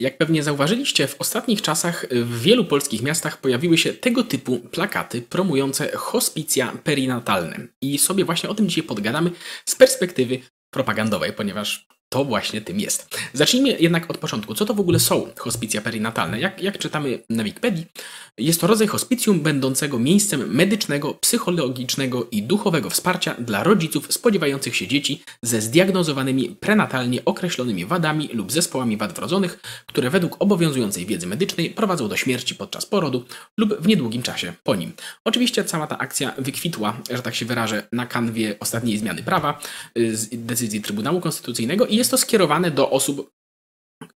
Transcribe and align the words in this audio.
Jak 0.00 0.18
pewnie 0.18 0.42
zauważyliście, 0.42 1.06
w 1.06 1.20
ostatnich 1.20 1.62
czasach 1.62 2.06
w 2.10 2.40
wielu 2.40 2.64
polskich 2.64 3.02
miastach 3.02 3.40
pojawiły 3.40 3.78
się 3.78 3.92
tego 3.92 4.22
typu 4.22 4.58
plakaty 4.58 5.22
promujące 5.22 5.96
hospicja 5.96 6.72
perinatalne. 6.84 7.68
I 7.82 7.98
sobie 7.98 8.24
właśnie 8.24 8.48
o 8.48 8.54
tym 8.54 8.68
dzisiaj 8.68 8.84
podgadamy 8.84 9.30
z 9.64 9.74
perspektywy 9.74 10.38
propagandowej, 10.70 11.32
ponieważ 11.32 11.86
to 12.08 12.24
właśnie 12.24 12.60
tym 12.60 12.80
jest. 12.80 13.18
Zacznijmy 13.32 13.76
jednak 13.80 14.10
od 14.10 14.18
początku. 14.18 14.54
Co 14.54 14.64
to 14.64 14.74
w 14.74 14.80
ogóle 14.80 15.00
są 15.00 15.28
hospicja 15.38 15.80
perinatalne? 15.80 16.40
Jak, 16.40 16.62
jak 16.62 16.78
czytamy 16.78 17.18
na 17.30 17.44
Wikipedii, 17.44 17.86
jest 18.38 18.60
to 18.60 18.66
rodzaj 18.66 18.86
hospicjum 18.86 19.40
będącego 19.40 19.98
miejscem 19.98 20.54
medycznego, 20.54 21.14
psychologicznego 21.14 22.26
i 22.30 22.42
duchowego 22.42 22.90
wsparcia 22.90 23.34
dla 23.38 23.64
rodziców 23.64 24.12
spodziewających 24.12 24.76
się 24.76 24.86
dzieci 24.86 25.22
ze 25.42 25.60
zdiagnozowanymi 25.60 26.56
prenatalnie 26.60 27.24
określonymi 27.24 27.86
wadami 27.86 28.28
lub 28.32 28.52
zespołami 28.52 28.96
wad 28.96 29.12
wrodzonych, 29.12 29.60
które 29.86 30.10
według 30.10 30.36
obowiązującej 30.38 31.06
wiedzy 31.06 31.26
medycznej 31.26 31.70
prowadzą 31.70 32.08
do 32.08 32.16
śmierci 32.16 32.54
podczas 32.54 32.86
porodu 32.86 33.24
lub 33.56 33.80
w 33.80 33.86
niedługim 33.86 34.22
czasie 34.22 34.52
po 34.64 34.74
nim. 34.74 34.92
Oczywiście 35.24 35.64
cała 35.64 35.86
ta 35.86 35.98
akcja 35.98 36.32
wykwitła, 36.38 36.96
że 37.10 37.22
tak 37.22 37.34
się 37.34 37.46
wyrażę, 37.46 37.88
na 37.92 38.06
kanwie 38.06 38.56
ostatniej 38.60 38.98
zmiany 38.98 39.22
prawa 39.22 39.60
y, 39.98 40.16
z 40.16 40.28
decyzji 40.32 40.80
Trybunału 40.80 41.20
Konstytucyjnego 41.20 41.86
i 41.86 41.96
jest 41.96 42.05
to 42.10 42.18
skierowane 42.18 42.70
do 42.70 42.90
osób, 42.90 43.30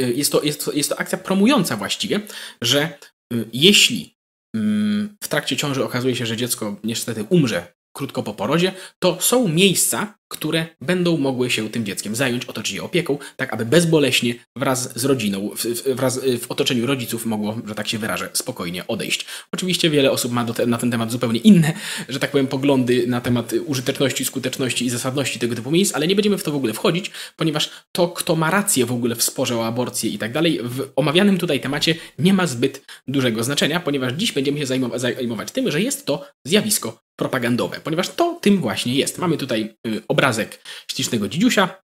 y, 0.03 0.13
jest 0.13 0.33
to, 0.33 0.43
jest 0.43 0.65
to, 0.65 0.73
jest 0.73 0.89
to 0.89 1.01
akcja 1.01 1.19
promująca 1.19 1.77
właściwie, 1.77 2.21
że 2.63 2.99
y, 3.35 3.49
jeśli 3.53 4.15
mm, 4.57 5.17
w 5.23 5.29
trakcie 5.29 5.57
ciąży 5.57 5.85
okazuje 5.85 6.17
się, 6.17 6.27
że 6.27 6.37
dziecko 6.37 6.77
niestety 6.85 7.25
umrze 7.29 7.73
krótko 7.97 8.23
po 8.23 8.35
porodzie, 8.35 8.73
to 8.99 9.21
są 9.21 9.49
miejsca, 9.49 10.15
które 10.31 10.67
będą 10.81 11.17
mogły 11.17 11.51
się 11.51 11.71
tym 11.71 11.85
dzieckiem 11.85 12.15
zająć, 12.17 12.45
otoczyć 12.45 12.75
je 12.75 12.83
opieką, 12.83 13.19
tak 13.37 13.53
aby 13.53 13.67
bezboleśnie 13.67 14.35
wraz 14.57 14.99
z 14.99 15.05
rodziną, 15.05 15.51
wraz 15.87 16.21
w 16.41 16.51
otoczeniu 16.51 16.87
rodziców 16.87 17.27
mogło, 17.27 17.59
że 17.67 17.75
tak 17.75 17.89
się 17.89 17.99
wyrażę, 17.99 18.31
spokojnie 18.33 18.87
odejść. 18.87 19.27
Oczywiście 19.53 19.91
wiele 19.91 20.11
osób 20.11 20.33
ma 20.33 20.45
te, 20.45 20.67
na 20.67 20.79
ten 20.79 20.91
temat 20.91 21.13
zupełnie 21.13 21.41
inne, 21.41 21.73
że 22.09 22.19
tak 22.19 22.31
powiem, 22.31 22.47
poglądy 22.47 23.07
na 23.07 23.21
temat 23.21 23.53
użyteczności, 23.67 24.25
skuteczności 24.25 24.87
i 24.87 24.91
zasadności 24.91 25.39
tego 25.39 25.55
typu 25.55 25.71
miejsc, 25.71 25.95
ale 25.95 26.07
nie 26.07 26.15
będziemy 26.15 26.39
w 26.39 26.43
to 26.43 26.53
w 26.53 26.57
ogóle 26.57 26.73
wchodzić, 26.73 27.11
ponieważ 27.37 27.71
to, 27.93 28.09
kto 28.09 28.37
ma 28.37 28.51
rację 28.51 28.87
w 28.87 28.93
ogóle 28.93 29.15
w 29.15 29.23
sporze 29.23 29.57
o 29.57 29.67
aborcję 29.67 30.11
i 30.11 30.19
tak 30.19 30.33
dalej, 30.33 30.61
w 30.63 30.89
omawianym 30.97 31.39
tutaj 31.39 31.61
temacie 31.61 31.95
nie 32.19 32.35
ma 32.35 32.47
zbyt 32.47 32.83
dużego 33.09 33.45
znaczenia, 33.45 33.81
ponieważ 33.81 34.13
dziś 34.13 34.33
będziemy 34.33 34.59
się 34.59 34.67
zajmować 34.97 35.53
tym, 35.53 35.71
że 35.71 35.81
jest 35.81 36.07
to 36.07 36.27
zjawisko 36.47 37.01
propagandowe, 37.17 37.81
ponieważ 37.85 38.09
to 38.09 38.39
tym 38.41 38.61
właśnie 38.61 38.95
jest. 38.95 39.19
Mamy 39.19 39.37
tutaj 39.37 39.75
obraz 40.09 40.20
obrazek 40.21 40.61
ślicznego 40.91 41.29
dzidziusia 41.29 41.83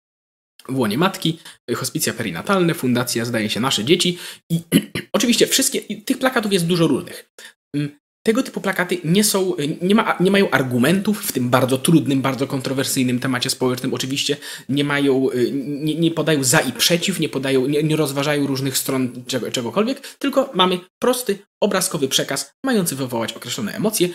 w 0.68 0.78
łonie 0.78 0.98
matki, 0.98 1.38
hospicja 1.76 2.12
perinatalne, 2.12 2.74
fundacja 2.74 3.24
zdaje 3.24 3.50
się 3.50 3.60
nasze 3.60 3.84
dzieci 3.84 4.18
i 4.50 4.60
oczywiście 5.16 5.46
wszystkie, 5.46 5.80
tych 6.04 6.18
plakatów 6.18 6.52
jest 6.52 6.66
dużo 6.66 6.86
różnych. 6.86 7.30
Mm, 7.76 7.98
tego 8.26 8.42
typu 8.42 8.60
plakaty 8.60 8.98
nie 9.04 9.24
są, 9.24 9.54
nie, 9.82 9.94
ma, 9.94 10.16
nie 10.20 10.30
mają 10.30 10.50
argumentów 10.50 11.22
w 11.26 11.32
tym 11.32 11.50
bardzo 11.50 11.78
trudnym, 11.78 12.22
bardzo 12.22 12.46
kontrowersyjnym 12.46 13.20
temacie 13.20 13.50
społecznym. 13.50 13.94
Oczywiście 13.94 14.36
nie 14.68 14.84
mają, 14.84 15.30
y, 15.30 15.50
nie, 15.54 15.94
nie 15.94 16.10
podają 16.10 16.44
za 16.44 16.60
i 16.60 16.72
przeciw, 16.72 17.20
nie 17.20 17.28
podają, 17.28 17.66
nie, 17.66 17.82
nie 17.82 17.96
rozważają 17.96 18.46
różnych 18.46 18.78
stron 18.78 19.24
czego, 19.26 19.50
czegokolwiek, 19.50 20.16
tylko 20.18 20.50
mamy 20.54 20.78
prosty, 20.98 21.38
obrazkowy 21.60 22.08
przekaz, 22.08 22.52
mający 22.64 22.96
wywołać 22.96 23.32
określone 23.32 23.72
emocje 23.72 24.08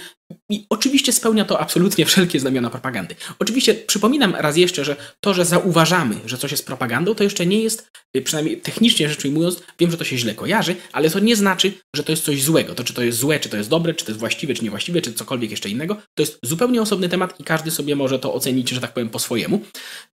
i 0.49 0.65
oczywiście 0.69 1.13
spełnia 1.13 1.45
to 1.45 1.59
absolutnie 1.59 2.05
wszelkie 2.15 2.39
znamiona 2.39 2.69
propagandy. 2.69 3.15
Oczywiście 3.39 3.73
przypominam 3.73 4.35
raz 4.35 4.57
jeszcze, 4.57 4.85
że 4.85 4.95
to, 5.19 5.33
że 5.33 5.45
zauważamy, 5.45 6.15
że 6.25 6.37
coś 6.37 6.51
jest 6.51 6.65
propagandą, 6.65 7.15
to 7.15 7.23
jeszcze 7.23 7.45
nie 7.45 7.61
jest, 7.61 7.91
y, 8.17 8.21
przynajmniej 8.21 8.61
technicznie 8.61 9.09
rzecz 9.09 9.25
ujmując, 9.25 9.63
wiem, 9.79 9.91
że 9.91 9.97
to 9.97 10.03
się 10.03 10.17
źle 10.17 10.35
kojarzy, 10.35 10.75
ale 10.91 11.09
to 11.09 11.19
nie 11.19 11.35
znaczy, 11.35 11.73
że 11.95 12.03
to 12.03 12.11
jest 12.11 12.23
coś 12.23 12.43
złego. 12.43 12.75
To, 12.75 12.83
czy 12.83 12.93
to 12.93 13.03
jest 13.03 13.17
złe, 13.17 13.39
czy 13.39 13.49
to 13.49 13.57
jest 13.57 13.69
dobre, 13.69 13.93
czy 13.93 14.05
to 14.05 14.11
jest 14.11 14.19
właściwe, 14.19 14.53
czy 14.53 14.63
niewłaściwe, 14.63 15.01
czy 15.01 15.13
cokolwiek 15.13 15.51
jeszcze 15.51 15.69
innego, 15.69 15.95
to 15.95 16.21
jest 16.21 16.39
zupełnie 16.43 16.81
osobny 16.81 17.09
temat 17.09 17.39
i 17.39 17.43
każdy 17.43 17.71
sobie 17.71 17.95
może 17.95 18.19
to 18.19 18.33
ocenić, 18.33 18.69
że 18.69 18.81
tak 18.81 18.93
powiem, 18.93 19.09
po 19.09 19.19
swojemu, 19.19 19.61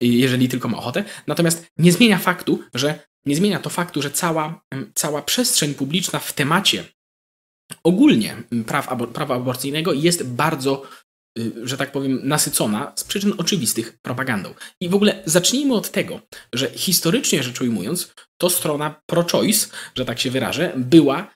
y, 0.03 0.07
jeżeli 0.07 0.49
tylko 0.49 0.69
ma 0.69 0.79
ochotę. 0.79 1.05
Natomiast 1.27 1.67
nie 1.79 1.93
zmienia 1.93 2.19
faktu, 2.19 2.63
że 2.75 2.99
nie 3.27 3.37
zmienia 3.37 3.59
to 3.59 3.71
faktu, 3.71 4.03
że 4.03 4.11
cała, 4.11 4.61
cała 4.95 5.23
przestrzeń 5.23 5.75
publiczna 5.75 6.19
w 6.19 6.33
temacie 6.33 6.85
ogólnie 7.85 8.37
praw, 8.67 8.89
prawa 9.13 9.35
aborcyjnego 9.35 9.93
jest 9.93 10.27
bardzo, 10.27 10.83
y, 11.39 11.53
że 11.63 11.77
tak 11.77 11.93
powiem, 11.93 12.21
nasycona 12.23 12.93
z 12.97 13.05
przyczyn 13.05 13.33
oczywistych 13.39 13.99
propagandą. 14.03 14.55
I 14.81 14.89
w 14.89 14.95
ogóle 14.95 15.23
zacznijmy 15.27 15.75
od 15.75 15.91
tego, 15.91 16.21
że 16.53 16.71
historycznie 16.71 17.43
rzecz 17.43 17.61
ujmując, 17.61 18.15
to 18.41 18.51
strona 18.51 19.01
pro-choice, 19.07 19.67
że 19.95 20.05
tak 20.05 20.21
się 20.21 20.31
wyrażę, 20.31 20.73
była 20.77 21.35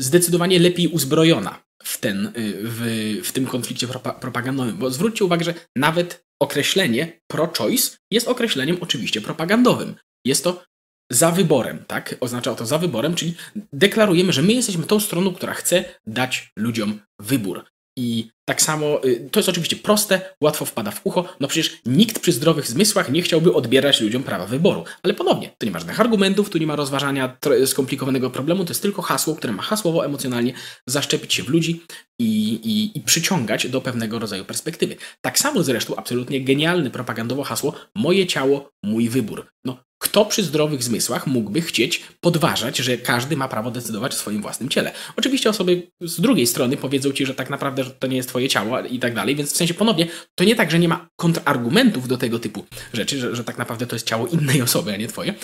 zdecydowanie 0.00 0.58
lepiej 0.58 0.88
uzbrojona 0.88 1.62
w, 1.82 1.98
ten, 1.98 2.26
y, 2.26 2.32
w, 2.62 3.20
w 3.24 3.32
tym 3.32 3.46
konflikcie 3.46 3.88
propagandowym. 4.20 4.76
Bo 4.76 4.90
zwróćcie 4.90 5.24
uwagę, 5.24 5.44
że 5.44 5.54
nawet 5.76 6.24
określenie 6.42 7.20
pro-choice 7.30 7.96
jest 8.10 8.28
określeniem 8.28 8.76
oczywiście 8.80 9.20
propagandowym. 9.20 9.94
Jest 10.26 10.44
to 10.44 10.64
za 11.12 11.30
wyborem, 11.30 11.84
tak? 11.86 12.14
Oznacza 12.20 12.54
to 12.54 12.66
za 12.66 12.78
wyborem, 12.78 13.14
czyli 13.14 13.34
deklarujemy, 13.72 14.32
że 14.32 14.42
my 14.42 14.52
jesteśmy 14.52 14.84
tą 14.84 15.00
stroną, 15.00 15.34
która 15.34 15.54
chce 15.54 15.84
dać 16.06 16.52
ludziom 16.56 17.00
wybór. 17.18 17.64
I 17.96 18.30
tak 18.44 18.62
samo, 18.62 19.04
y, 19.04 19.28
to 19.32 19.40
jest 19.40 19.48
oczywiście 19.48 19.76
proste, 19.76 20.34
łatwo 20.40 20.64
wpada 20.64 20.90
w 20.90 21.00
ucho, 21.04 21.24
no 21.40 21.48
przecież 21.48 21.78
nikt 21.86 22.18
przy 22.20 22.32
zdrowych 22.32 22.66
zmysłach 22.66 23.10
nie 23.10 23.22
chciałby 23.22 23.54
odbierać 23.54 24.00
ludziom 24.00 24.22
prawa 24.22 24.46
wyboru. 24.46 24.84
Ale 25.02 25.14
ponownie, 25.14 25.50
tu 25.58 25.66
nie 25.66 25.72
ma 25.72 25.78
żadnych 25.78 26.00
argumentów, 26.00 26.50
tu 26.50 26.58
nie 26.58 26.66
ma 26.66 26.76
rozważania 26.76 27.36
skomplikowanego 27.66 28.30
problemu, 28.30 28.64
to 28.64 28.70
jest 28.70 28.82
tylko 28.82 29.02
hasło, 29.02 29.36
które 29.36 29.52
ma 29.52 29.62
hasłowo, 29.62 30.04
emocjonalnie 30.04 30.52
zaszczepić 30.86 31.34
się 31.34 31.42
w 31.42 31.48
ludzi 31.48 31.82
i, 32.18 32.52
i, 32.52 32.98
i 32.98 33.00
przyciągać 33.00 33.68
do 33.68 33.80
pewnego 33.80 34.18
rodzaju 34.18 34.44
perspektywy. 34.44 34.96
Tak 35.20 35.38
samo 35.38 35.62
zresztą 35.62 35.96
absolutnie 35.96 36.44
genialne 36.44 36.90
propagandowo 36.90 37.44
hasło 37.44 37.74
moje 37.94 38.26
ciało, 38.26 38.70
mój 38.82 39.08
wybór. 39.08 39.46
No, 39.64 39.84
kto 40.02 40.24
przy 40.24 40.42
zdrowych 40.42 40.82
zmysłach 40.82 41.26
mógłby 41.26 41.60
chcieć 41.60 42.02
podważać, 42.20 42.76
że 42.76 42.98
każdy 42.98 43.36
ma 43.36 43.48
prawo 43.48 43.70
decydować 43.70 44.12
o 44.12 44.16
swoim 44.16 44.42
własnym 44.42 44.68
ciele? 44.68 44.92
Oczywiście 45.16 45.50
osoby 45.50 45.82
z 46.00 46.20
drugiej 46.20 46.46
strony 46.46 46.76
powiedzą 46.76 47.12
ci, 47.12 47.26
że 47.26 47.34
tak 47.34 47.50
naprawdę 47.50 47.84
to 47.84 48.06
nie 48.06 48.16
jest 48.16 48.28
twoje 48.28 48.48
ciało 48.48 48.80
i 48.80 48.98
tak 48.98 49.14
dalej, 49.14 49.36
więc 49.36 49.52
w 49.52 49.56
sensie 49.56 49.74
ponownie 49.74 50.06
to 50.34 50.44
nie 50.44 50.56
tak, 50.56 50.70
że 50.70 50.78
nie 50.78 50.88
ma 50.88 51.08
kontrargumentów 51.16 52.08
do 52.08 52.16
tego 52.16 52.38
typu 52.38 52.64
rzeczy, 52.92 53.18
że, 53.18 53.36
że 53.36 53.44
tak 53.44 53.58
naprawdę 53.58 53.86
to 53.86 53.96
jest 53.96 54.06
ciało 54.06 54.26
innej 54.26 54.62
osoby, 54.62 54.92
a 54.92 54.96
nie 54.96 55.08
twoje, 55.08 55.34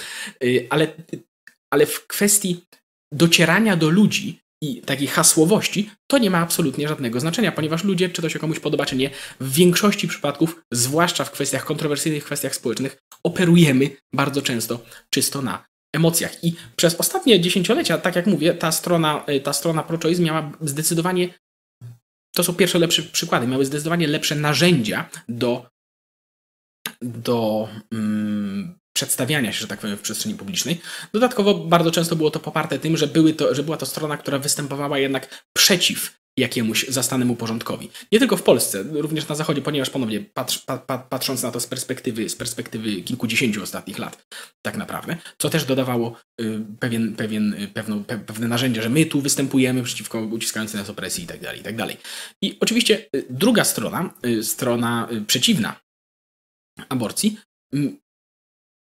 y, 0.44 0.66
ale, 0.70 0.86
ale 1.70 1.86
w 1.86 2.06
kwestii 2.06 2.64
docierania 3.12 3.76
do 3.76 3.90
ludzi 3.90 4.40
i 4.62 4.82
takiej 4.82 5.08
hasłowości, 5.08 5.90
to 6.06 6.18
nie 6.18 6.30
ma 6.30 6.38
absolutnie 6.38 6.88
żadnego 6.88 7.20
znaczenia, 7.20 7.52
ponieważ 7.52 7.84
ludzie, 7.84 8.08
czy 8.08 8.22
to 8.22 8.28
się 8.28 8.38
komuś 8.38 8.60
podoba, 8.60 8.86
czy 8.86 8.96
nie, 8.96 9.10
w 9.40 9.52
większości 9.52 10.08
przypadków, 10.08 10.62
zwłaszcza 10.72 11.24
w 11.24 11.30
kwestiach 11.30 11.64
kontrowersyjnych, 11.64 12.24
kwestiach 12.24 12.54
społecznych, 12.54 12.96
operujemy 13.22 13.90
bardzo 14.12 14.42
często 14.42 14.84
czysto 15.10 15.42
na 15.42 15.66
emocjach. 15.92 16.44
I 16.44 16.54
przez 16.76 16.94
ostatnie 16.94 17.40
dziesięciolecia, 17.40 17.98
tak 17.98 18.16
jak 18.16 18.26
mówię, 18.26 18.54
ta 18.54 18.72
strona, 18.72 19.24
y, 19.28 19.40
ta 19.40 19.52
strona 19.52 19.82
pro-choice 19.82 20.22
miała 20.22 20.52
zdecydowanie, 20.60 21.34
to 22.34 22.44
są 22.44 22.54
pierwsze 22.54 22.78
lepsze 22.78 23.02
przykłady, 23.02 23.46
miały 23.46 23.64
zdecydowanie 23.64 24.06
lepsze 24.06 24.34
narzędzia 24.34 25.10
do, 25.28 25.66
do 27.02 27.68
mm, 27.92 28.78
przedstawiania 28.98 29.52
się, 29.52 29.60
że 29.60 29.66
tak 29.66 29.80
powiem, 29.80 29.96
w 29.96 30.00
przestrzeni 30.00 30.34
publicznej. 30.34 30.80
Dodatkowo 31.12 31.54
bardzo 31.54 31.90
często 31.90 32.16
było 32.16 32.30
to 32.30 32.40
poparte 32.40 32.78
tym, 32.78 32.96
że, 32.96 33.06
były 33.06 33.32
to, 33.34 33.54
że 33.54 33.62
była 33.62 33.76
to 33.76 33.86
strona, 33.86 34.16
która 34.16 34.38
występowała 34.38 34.98
jednak 34.98 35.44
przeciw 35.56 36.18
jakiemuś 36.36 36.88
zastanemu 36.88 37.36
porządkowi. 37.36 37.90
Nie 38.12 38.18
tylko 38.18 38.36
w 38.36 38.42
Polsce, 38.42 38.82
również 38.82 39.28
na 39.28 39.34
Zachodzie, 39.34 39.62
ponieważ 39.62 39.90
ponownie 39.90 40.20
patrz, 40.20 40.58
pa, 40.58 40.78
pa, 40.78 40.98
patrząc 40.98 41.42
na 41.42 41.50
to 41.50 41.60
z 41.60 41.66
perspektywy, 41.66 42.28
z 42.28 42.36
perspektywy 42.36 43.02
kilkudziesięciu 43.02 43.62
ostatnich 43.62 43.98
lat, 43.98 44.26
tak 44.62 44.76
naprawdę, 44.76 45.16
co 45.38 45.50
też 45.50 45.64
dodawało 45.64 46.16
y, 46.40 46.60
pewien, 46.80 47.16
pewien, 47.16 47.54
y, 47.54 47.68
pe, 47.68 48.18
pewne 48.18 48.48
narzędzie, 48.48 48.82
że 48.82 48.90
my 48.90 49.06
tu 49.06 49.20
występujemy 49.20 49.82
przeciwko 49.82 50.20
uciskającej 50.20 50.80
nas 50.80 50.90
opresji 50.90 51.24
i 51.24 51.26
tak 51.26 51.40
dalej, 51.40 51.60
i 51.60 51.62
tak. 51.62 51.76
I 52.42 52.56
oczywiście 52.60 53.08
y, 53.16 53.26
druga 53.30 53.64
strona, 53.64 54.14
y, 54.26 54.44
strona 54.44 55.08
y, 55.12 55.20
przeciwna 55.20 55.80
aborcji, 56.88 57.38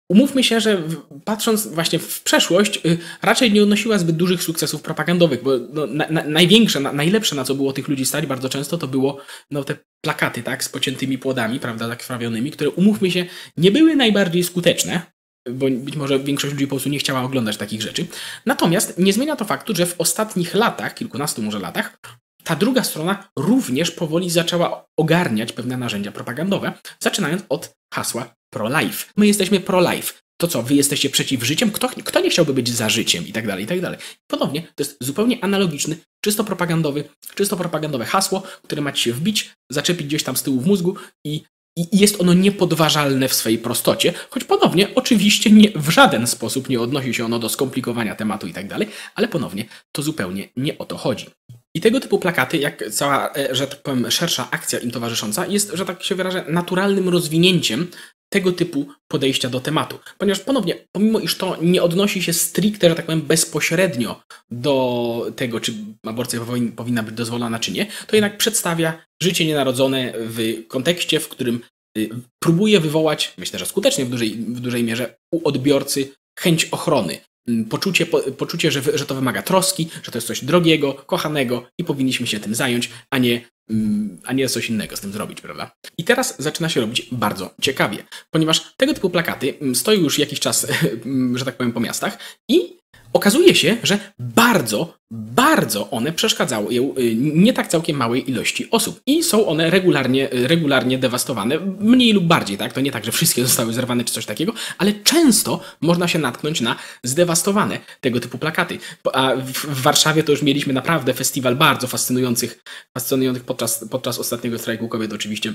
Umówmy 0.08 0.44
się, 0.44 0.60
że 0.60 0.82
patrząc 1.24 1.66
właśnie 1.66 1.98
w 1.98 2.22
przeszłość, 2.22 2.86
y, 2.86 2.98
raczej 3.22 3.52
nie 3.52 3.62
odnosiła 3.62 3.98
zbyt 3.98 4.16
dużych 4.16 4.42
sukcesów 4.42 4.82
propagandowych, 4.82 5.42
bo 5.42 5.50
no, 5.72 5.86
na, 5.86 6.06
na, 6.10 6.24
największe, 6.24 6.80
na, 6.80 6.92
najlepsze, 6.92 7.36
na 7.36 7.44
co 7.44 7.54
było 7.54 7.72
tych 7.72 7.88
ludzi 7.88 8.06
stać 8.06 8.26
bardzo 8.26 8.48
często, 8.48 8.78
to 8.78 8.88
było 8.88 9.20
no, 9.50 9.64
te 9.64 9.76
plakaty, 10.04 10.42
tak, 10.42 10.64
z 10.64 10.68
pociętymi 10.68 11.18
płodami, 11.18 11.60
prawda, 11.60 11.88
tak 11.88 12.02
wprawionymi, 12.02 12.50
które, 12.50 12.70
umówmy 12.70 13.10
się, 13.10 13.26
nie 13.56 13.70
były 13.70 13.96
najbardziej 13.96 14.44
skuteczne, 14.44 15.02
bo 15.50 15.66
być 15.70 15.96
może 15.96 16.18
większość 16.18 16.52
ludzi 16.52 16.66
po 16.66 16.70
prostu 16.70 16.88
nie 16.88 16.98
chciała 16.98 17.22
oglądać 17.22 17.56
takich 17.56 17.82
rzeczy. 17.82 18.06
Natomiast 18.46 18.98
nie 18.98 19.12
zmienia 19.12 19.36
to 19.36 19.44
faktu, 19.44 19.74
że 19.74 19.86
w 19.86 20.00
ostatnich 20.00 20.54
latach, 20.54 20.94
kilkunastu 20.94 21.42
może 21.42 21.58
latach, 21.58 21.98
ta 22.44 22.56
druga 22.56 22.84
strona 22.84 23.28
również 23.36 23.90
powoli 23.90 24.30
zaczęła 24.30 24.86
ogarniać 24.96 25.52
pewne 25.52 25.76
narzędzia 25.76 26.12
propagandowe, 26.12 26.72
zaczynając 27.00 27.42
od 27.48 27.74
hasła 27.94 28.37
pro-life. 28.50 29.06
My 29.16 29.26
jesteśmy 29.26 29.60
pro-life. 29.60 30.14
to 30.40 30.48
co, 30.48 30.62
wy 30.62 30.74
jesteście 30.74 31.10
przeciw 31.10 31.44
życiem? 31.44 31.70
Kto, 31.70 31.88
kto 32.04 32.20
nie 32.20 32.30
chciałby 32.30 32.54
być 32.54 32.68
za 32.68 32.88
życiem? 32.88 33.26
I 33.26 33.32
tak 33.32 33.46
dalej, 33.46 33.64
i 33.64 33.66
tak 33.66 33.80
dalej. 33.80 33.98
Ponownie, 34.26 34.62
to 34.62 34.82
jest 34.82 34.96
zupełnie 35.00 35.44
analogiczny, 35.44 35.96
czysto 36.24 36.44
propagandowy, 36.44 37.04
czysto 37.34 37.56
propagandowe 37.56 38.04
hasło, 38.04 38.42
które 38.62 38.82
macie 38.82 39.02
się 39.02 39.12
wbić, 39.12 39.50
zaczepić 39.70 40.06
gdzieś 40.06 40.22
tam 40.22 40.36
z 40.36 40.42
tyłu 40.42 40.60
w 40.60 40.66
mózgu 40.66 40.96
i 41.24 41.42
i 41.78 41.98
jest 41.98 42.20
ono 42.20 42.34
niepodważalne 42.34 43.28
w 43.28 43.34
swojej 43.34 43.58
prostocie, 43.58 44.12
choć 44.30 44.44
ponownie, 44.44 44.94
oczywiście 44.94 45.50
nie, 45.50 45.70
w 45.70 45.90
żaden 45.90 46.26
sposób 46.26 46.68
nie 46.68 46.80
odnosi 46.80 47.14
się 47.14 47.24
ono 47.24 47.38
do 47.38 47.48
skomplikowania 47.48 48.14
tematu 48.14 48.46
i 48.46 48.52
tak 48.52 48.68
dalej, 48.68 48.88
ale 49.14 49.28
ponownie 49.28 49.64
to 49.92 50.02
zupełnie 50.02 50.48
nie 50.56 50.78
o 50.78 50.84
to 50.84 50.96
chodzi. 50.96 51.26
I 51.74 51.80
tego 51.80 52.00
typu 52.00 52.18
plakaty, 52.18 52.58
jak 52.58 52.84
cała, 52.90 53.34
e, 53.34 53.54
że 53.54 53.66
tak 53.66 53.82
powiem, 53.82 54.10
szersza 54.10 54.48
akcja 54.50 54.78
im 54.78 54.90
towarzysząca, 54.90 55.46
jest, 55.46 55.70
że 55.74 55.84
tak 55.84 56.02
się 56.02 56.14
wyrażę, 56.14 56.44
naturalnym 56.48 57.08
rozwinięciem 57.08 57.86
tego 58.28 58.52
typu 58.52 58.86
podejścia 59.08 59.48
do 59.48 59.60
tematu. 59.60 59.98
Ponieważ 60.18 60.40
ponownie, 60.40 60.74
pomimo 60.92 61.20
iż 61.20 61.36
to 61.36 61.56
nie 61.62 61.82
odnosi 61.82 62.22
się 62.22 62.32
stricte, 62.32 62.88
że 62.88 62.94
tak 62.94 63.06
powiem, 63.06 63.22
bezpośrednio 63.22 64.22
do 64.50 65.32
tego, 65.36 65.60
czy 65.60 65.74
aborcja 66.06 66.40
powinna 66.76 67.02
być 67.02 67.14
dozwolona, 67.14 67.58
czy 67.58 67.72
nie, 67.72 67.86
to 68.06 68.16
jednak 68.16 68.38
przedstawia 68.38 69.02
życie 69.22 69.46
nienarodzone 69.46 70.12
w 70.16 70.66
kontekście, 70.68 71.20
w 71.20 71.28
którym 71.28 71.60
y, 71.98 72.10
próbuje 72.42 72.80
wywołać, 72.80 73.34
myślę, 73.38 73.58
że 73.58 73.66
skutecznie 73.66 74.04
w 74.04 74.10
dużej, 74.10 74.30
w 74.30 74.60
dużej 74.60 74.84
mierze, 74.84 75.16
u 75.34 75.48
odbiorcy 75.48 76.12
chęć 76.38 76.64
ochrony. 76.64 77.18
Mm, 77.48 77.64
poczucie, 77.64 78.06
po, 78.06 78.18
poczucie 78.20 78.70
że, 78.70 78.98
że 78.98 79.06
to 79.06 79.14
wymaga 79.14 79.42
troski, 79.42 79.88
że 80.02 80.12
to 80.12 80.18
jest 80.18 80.26
coś 80.26 80.44
drogiego, 80.44 80.94
kochanego 80.94 81.66
i 81.78 81.84
powinniśmy 81.84 82.26
się 82.26 82.40
tym 82.40 82.54
zająć, 82.54 82.90
a 83.10 83.18
nie 83.18 83.40
Mm, 83.70 84.20
a 84.24 84.32
nie 84.32 84.48
coś 84.48 84.70
innego 84.70 84.96
z 84.96 85.00
tym 85.00 85.12
zrobić, 85.12 85.40
prawda? 85.40 85.70
I 85.98 86.04
teraz 86.04 86.34
zaczyna 86.38 86.68
się 86.68 86.80
robić 86.80 87.08
bardzo 87.12 87.54
ciekawie, 87.60 88.04
ponieważ 88.30 88.74
tego 88.76 88.94
typu 88.94 89.10
plakaty 89.10 89.58
mm, 89.60 89.74
stoją 89.74 90.00
już 90.00 90.18
jakiś 90.18 90.40
czas, 90.40 90.66
że 91.34 91.44
tak 91.44 91.56
powiem, 91.56 91.72
po 91.72 91.80
miastach 91.80 92.18
i 92.50 92.78
okazuje 93.12 93.54
się, 93.54 93.76
że 93.82 93.98
bardzo, 94.18 94.98
bardzo 95.10 95.90
one 95.90 96.12
przeszkadzały 96.12 96.74
y, 96.74 97.14
nie 97.16 97.52
tak 97.52 97.68
całkiem 97.68 97.96
małej 97.96 98.30
ilości 98.30 98.70
osób 98.70 99.00
i 99.06 99.22
są 99.22 99.46
one 99.46 99.70
regularnie, 99.70 100.28
regularnie 100.32 100.98
dewastowane, 100.98 101.58
mniej 101.80 102.12
lub 102.12 102.24
bardziej, 102.24 102.58
tak? 102.58 102.72
To 102.72 102.80
nie 102.80 102.92
tak, 102.92 103.04
że 103.04 103.12
wszystkie 103.12 103.42
zostały 103.42 103.72
zerwane 103.72 104.04
czy 104.04 104.12
coś 104.12 104.26
takiego, 104.26 104.52
ale 104.78 104.92
często 104.92 105.60
można 105.80 106.08
się 106.08 106.18
natknąć 106.18 106.60
na 106.60 106.76
zdewastowane 107.02 107.78
tego 108.00 108.20
typu 108.20 108.38
plakaty. 108.38 108.78
A 109.12 109.32
w 109.36 109.82
Warszawie 109.82 110.22
to 110.22 110.32
już 110.32 110.42
mieliśmy 110.42 110.72
naprawdę 110.72 111.14
festiwal 111.14 111.56
bardzo 111.56 111.86
fascynujących, 111.86 112.64
fascynujących 112.94 113.44
podczas, 113.44 113.84
podczas 113.90 114.18
ostatniego 114.18 114.58
strajku 114.58 114.88
kobiet 114.88 115.12
oczywiście 115.12 115.52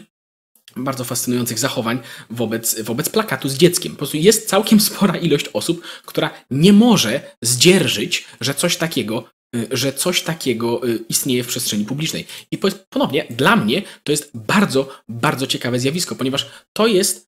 bardzo 0.76 1.04
fascynujących 1.04 1.60
zachowań 1.60 2.00
wobec, 2.30 2.82
wobec 2.82 3.10
plakatu 3.10 3.50
z 3.50 3.54
dzieckiem. 3.54 3.92
Po 3.92 3.98
prostu 3.98 4.18
jest 4.18 4.50
całkiem 4.50 4.80
spora 4.90 5.18
ilość 5.18 5.50
osób, 5.54 5.84
która 6.06 6.30
nie 6.52 6.74
może 6.74 7.22
zdzierżyć, 7.42 8.26
że 8.42 8.54
coś 8.54 8.78
takiego 8.78 9.24
y, 9.56 9.68
że 9.72 9.94
coś 9.94 10.22
takiego 10.22 10.88
y, 10.88 11.00
istnieje 11.10 11.44
w 11.44 11.48
przestrzeni 11.48 11.86
publicznej. 11.86 12.26
I 12.52 12.58
ponownie, 12.90 13.28
dla 13.30 13.56
mnie 13.56 13.82
to 14.04 14.12
jest 14.12 14.32
bardzo, 14.34 15.02
bardzo 15.10 15.48
ciekawe 15.48 15.80
zjawisko, 15.80 16.16
ponieważ 16.16 16.50
to 16.74 16.88
jest, 16.88 17.28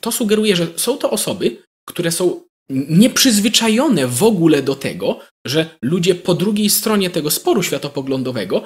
to 0.00 0.12
sugeruje, 0.12 0.56
że 0.56 0.66
są 0.76 0.98
to 0.98 1.10
osoby, 1.10 1.62
które 1.88 2.12
są 2.12 2.40
nieprzyzwyczajone 2.70 4.06
w 4.06 4.22
ogóle 4.22 4.62
do 4.62 4.74
tego, 4.74 5.20
że 5.46 5.78
ludzie 5.82 6.14
po 6.14 6.34
drugiej 6.34 6.70
stronie 6.70 7.10
tego 7.10 7.30
sporu 7.30 7.62
światopoglądowego 7.62 8.62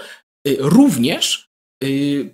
y, 0.49 0.57
również 0.61 1.49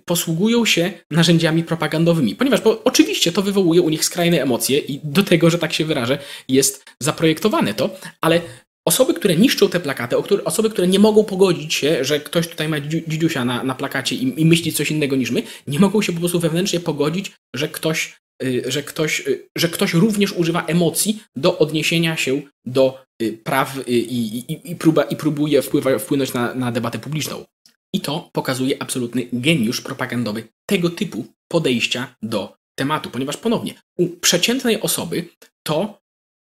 posługują 0.05 0.65
się 0.65 0.91
narzędziami 1.11 1.63
propagandowymi, 1.63 2.35
ponieważ 2.35 2.61
bo 2.61 2.83
oczywiście 2.83 3.31
to 3.31 3.41
wywołuje 3.41 3.81
u 3.81 3.89
nich 3.89 4.05
skrajne 4.05 4.41
emocje 4.41 4.77
i 4.79 4.99
do 5.03 5.23
tego, 5.23 5.49
że 5.49 5.57
tak 5.57 5.73
się 5.73 5.85
wyrażę, 5.85 6.17
jest 6.47 6.85
zaprojektowane 6.99 7.73
to, 7.73 7.95
ale 8.21 8.41
osoby, 8.85 9.13
które 9.13 9.35
niszczą 9.35 9.69
te 9.69 9.79
plakaty, 9.79 10.17
osoby, 10.45 10.69
które 10.69 10.87
nie 10.87 10.99
mogą 10.99 11.23
pogodzić 11.23 11.73
się, 11.73 12.05
że 12.05 12.19
ktoś 12.19 12.47
tutaj 12.47 12.69
ma 12.69 12.79
dzidziusia 12.79 13.45
na, 13.45 13.63
na 13.63 13.75
plakacie 13.75 14.15
i, 14.15 14.41
i 14.41 14.45
myśli 14.45 14.73
coś 14.73 14.91
innego 14.91 15.15
niż 15.15 15.31
my, 15.31 15.43
nie 15.67 15.79
mogą 15.79 16.01
się 16.01 16.13
po 16.13 16.19
prostu 16.19 16.39
wewnętrznie 16.39 16.79
pogodzić, 16.79 17.31
że 17.55 17.67
ktoś, 17.67 18.15
y, 18.43 18.63
że 18.67 18.83
ktoś, 18.83 19.19
y, 19.27 19.49
że 19.57 19.69
ktoś 19.69 19.93
również 19.93 20.31
używa 20.31 20.65
emocji 20.65 21.23
do 21.35 21.57
odniesienia 21.57 22.17
się 22.17 22.41
do 22.65 23.03
praw 23.43 23.87
i, 23.87 23.93
i, 23.93 24.71
i, 24.71 24.75
próba, 24.75 25.03
i 25.03 25.15
próbuje 25.15 25.61
wpływa, 25.61 25.99
wpłynąć 25.99 26.33
na, 26.33 26.55
na 26.55 26.71
debatę 26.71 26.99
publiczną. 26.99 27.45
I 27.93 28.01
to 28.01 28.29
pokazuje 28.33 28.81
absolutny 28.81 29.27
geniusz 29.33 29.81
propagandowy 29.81 30.47
tego 30.65 30.89
typu 30.89 31.25
podejścia 31.47 32.15
do 32.21 32.55
tematu, 32.75 33.09
ponieważ 33.09 33.37
ponownie 33.37 33.73
u 33.97 34.07
przeciętnej 34.07 34.81
osoby 34.81 35.29
to 35.63 36.00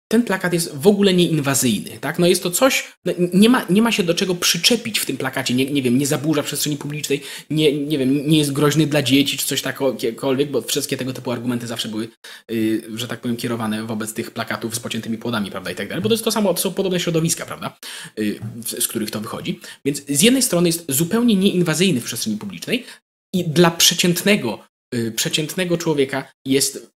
ten 0.07 0.23
plakat 0.23 0.53
jest 0.53 0.75
w 0.75 0.87
ogóle 0.87 1.13
nieinwazyjny. 1.13 1.97
Tak? 2.01 2.19
No 2.19 2.27
jest 2.27 2.43
to 2.43 2.51
coś, 2.51 2.87
no 3.05 3.13
nie, 3.33 3.49
ma, 3.49 3.65
nie 3.69 3.81
ma 3.81 3.91
się 3.91 4.03
do 4.03 4.13
czego 4.13 4.35
przyczepić 4.35 4.99
w 4.99 5.05
tym 5.05 5.17
plakacie, 5.17 5.53
nie, 5.53 5.65
nie 5.65 5.81
wiem, 5.81 5.97
nie 5.97 6.07
zaburza 6.07 6.43
przestrzeni 6.43 6.77
publicznej, 6.77 7.21
nie, 7.49 7.77
nie 7.77 7.97
wiem, 7.97 8.29
nie 8.29 8.37
jest 8.37 8.51
groźny 8.51 8.87
dla 8.87 9.01
dzieci 9.01 9.37
czy 9.37 9.45
coś 9.45 9.61
takiego, 9.61 9.95
bo 10.51 10.61
wszystkie 10.61 10.97
tego 10.97 11.13
typu 11.13 11.31
argumenty 11.31 11.67
zawsze 11.67 11.89
były, 11.89 12.07
yy, 12.49 12.83
że 12.95 13.07
tak 13.07 13.21
powiem, 13.21 13.37
kierowane 13.37 13.83
wobec 13.83 14.13
tych 14.13 14.31
plakatów 14.31 14.75
z 14.75 14.79
pociętymi 14.79 15.17
płodami, 15.17 15.51
prawda, 15.51 15.71
i 15.71 15.75
tak 15.75 15.87
dalej, 15.87 16.03
bo 16.03 16.09
to 16.09 16.13
jest 16.13 16.23
to 16.23 16.31
samo, 16.31 16.53
to 16.53 16.61
są 16.61 16.73
podobne 16.73 16.99
środowiska, 16.99 17.45
prawda, 17.45 17.77
yy, 18.17 18.39
z 18.63 18.87
których 18.87 19.11
to 19.11 19.21
wychodzi. 19.21 19.59
Więc 19.85 20.05
z 20.09 20.21
jednej 20.21 20.41
strony 20.41 20.69
jest 20.69 20.85
zupełnie 20.89 21.35
nieinwazyjny 21.35 22.01
w 22.01 22.03
przestrzeni 22.03 22.37
publicznej 22.37 22.85
i 23.33 23.43
dla 23.43 23.71
przeciętnego, 23.71 24.59
yy, 24.93 25.11
przeciętnego 25.11 25.77
człowieka 25.77 26.31
jest 26.45 26.96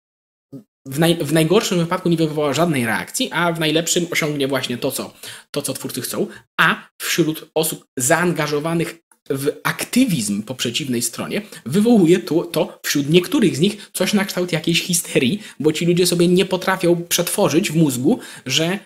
w, 0.88 0.98
naj, 0.98 1.16
w, 1.16 1.32
najgorszym 1.32 1.78
wypadku 1.78 2.08
nie 2.08 2.16
wywoła 2.16 2.54
żadnej 2.54 2.86
reakcji, 2.86 3.30
a 3.32 3.52
w 3.52 3.60
najlepszym 3.60 4.06
osiągnie 4.10 4.48
właśnie 4.48 4.78
to 4.78 4.90
co, 4.90 5.12
to, 5.50 5.62
co 5.62 5.74
twórcy 5.74 6.00
chcą, 6.00 6.26
a 6.60 6.88
wśród 6.98 7.50
osób 7.54 7.84
zaangażowanych 7.96 8.98
w 9.30 9.52
aktywizm 9.64 10.42
po 10.42 10.54
przeciwnej 10.54 11.02
stronie 11.02 11.42
wywołuje 11.66 12.18
to, 12.18 12.44
to 12.44 12.78
wśród 12.82 13.10
niektórych 13.10 13.56
z 13.56 13.60
nich 13.60 13.90
coś 13.92 14.12
na 14.12 14.24
kształt 14.24 14.52
jakiejś 14.52 14.82
histerii, 14.82 15.42
bo 15.60 15.72
ci 15.72 15.86
ludzie 15.86 16.06
sobie 16.06 16.28
nie 16.28 16.44
potrafią 16.44 17.04
przetworzyć 17.08 17.70
w 17.70 17.76
mózgu, 17.76 18.18
że 18.46 18.78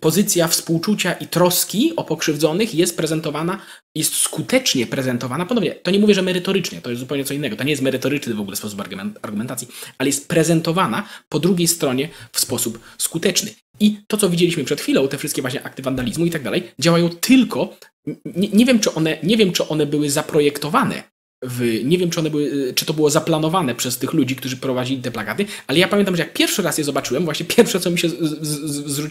pozycja 0.00 0.48
współczucia 0.48 1.12
i 1.12 1.26
troski 1.26 1.92
o 1.96 2.04
pokrzywdzonych 2.04 2.74
jest 2.74 2.96
prezentowana, 2.96 3.60
jest 3.94 4.14
skutecznie 4.14 4.86
prezentowana. 4.86 5.46
Ponownie, 5.46 5.70
to 5.70 5.90
nie 5.90 5.98
mówię, 5.98 6.14
że 6.14 6.22
merytorycznie, 6.22 6.80
to 6.80 6.90
jest 6.90 7.00
zupełnie 7.00 7.24
co 7.24 7.34
innego. 7.34 7.56
To 7.56 7.64
nie 7.64 7.70
jest 7.70 7.82
merytoryczny 7.82 8.34
w 8.34 8.40
ogóle 8.40 8.56
sposób 8.56 8.82
argumentacji, 9.22 9.68
ale 9.98 10.08
jest 10.08 10.28
prezentowana 10.28 11.08
po 11.28 11.38
drugiej 11.38 11.68
stronie 11.68 12.08
w 12.32 12.40
sposób 12.40 12.80
skuteczny. 12.98 13.50
I 13.80 13.96
to, 14.06 14.16
co 14.16 14.30
widzieliśmy 14.30 14.64
przed 14.64 14.80
chwilą, 14.80 15.08
te 15.08 15.18
wszystkie 15.18 15.42
właśnie 15.42 15.62
akty 15.62 15.82
wandalizmu 15.82 16.26
i 16.26 16.30
tak 16.30 16.42
dalej, 16.42 16.72
działają 16.78 17.08
tylko. 17.08 17.76
Nie, 18.24 18.48
nie, 18.48 18.66
wiem, 18.66 18.80
czy 18.80 18.94
one, 18.94 19.18
nie 19.22 19.36
wiem, 19.36 19.52
czy 19.52 19.68
one 19.68 19.86
były 19.86 20.10
zaprojektowane 20.10 21.02
w, 21.42 21.84
nie 21.84 21.98
wiem, 21.98 22.10
czy, 22.10 22.20
one 22.20 22.30
były, 22.30 22.42
y, 22.42 22.74
czy 22.74 22.86
to 22.86 22.94
było 22.94 23.10
zaplanowane 23.10 23.74
przez 23.74 23.98
tych 23.98 24.12
ludzi, 24.12 24.36
którzy 24.36 24.56
prowadzili 24.56 25.02
te 25.02 25.10
plakaty, 25.10 25.46
ale 25.66 25.78
ja 25.78 25.88
pamiętam, 25.88 26.16
że 26.16 26.22
jak 26.22 26.32
pierwszy 26.32 26.62
raz 26.62 26.78
je 26.78 26.84
zobaczyłem, 26.84 27.24
właśnie 27.24 27.46
pierwsze, 27.46 27.80
co 27.80 27.90
mi 27.90 27.98
się 27.98 28.08
z, 28.08 28.14
z, 28.14 29.02